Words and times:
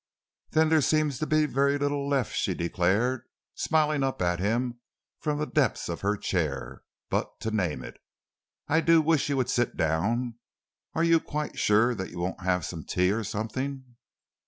"Then 0.49 0.69
there 0.69 0.81
seems 0.81 1.19
to 1.19 1.27
be 1.27 1.45
very 1.45 1.77
little 1.77 2.09
left," 2.09 2.35
she 2.35 2.55
declared, 2.55 3.21
smiling 3.53 4.01
up 4.01 4.19
at 4.19 4.39
him 4.39 4.79
from 5.19 5.37
the 5.37 5.45
depths 5.45 5.89
of 5.89 6.01
her 6.01 6.17
chair, 6.17 6.81
"but 7.11 7.39
to 7.41 7.51
name 7.51 7.83
it. 7.83 7.99
I 8.67 8.81
do 8.81 8.99
wish 8.99 9.29
you 9.29 9.37
would 9.37 9.47
sit 9.51 9.77
down, 9.77 10.11
and 10.15 10.33
are 10.95 11.03
you 11.03 11.19
quite 11.19 11.59
sure 11.59 11.93
that 11.93 12.09
you 12.09 12.17
won't 12.17 12.41
have 12.41 12.65
some 12.65 12.83
tea 12.83 13.11
or 13.11 13.23
something?" 13.23 13.95